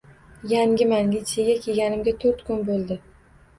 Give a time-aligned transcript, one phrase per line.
[0.53, 1.11] Yangiman.
[1.17, 3.01] Litseyga kelganimga toʻrt kun boʻldi.